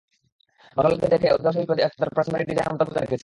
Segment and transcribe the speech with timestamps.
[0.77, 3.19] ভালো লাগল দেখে অধিকাংশই তাদের প্রাচীন বাড়ির ডিজাইন অবিকল বজায় রেখেছেন।